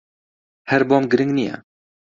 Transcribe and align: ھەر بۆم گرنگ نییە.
ھەر 0.69 0.81
بۆم 0.89 1.03
گرنگ 1.11 1.31
نییە. 1.37 1.55